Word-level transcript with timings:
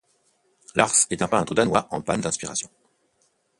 Lars 0.73 1.05
est 1.11 1.21
un 1.21 1.27
peintre 1.27 1.53
danois 1.53 1.87
en 1.91 2.01
panne 2.01 2.21
d'inspiration. 2.21 2.71